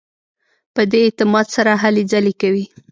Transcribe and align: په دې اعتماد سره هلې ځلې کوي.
په 0.75 0.81
دې 0.91 0.99
اعتماد 1.05 1.47
سره 1.55 1.71
هلې 1.83 2.03
ځلې 2.11 2.33
کوي. 2.41 2.65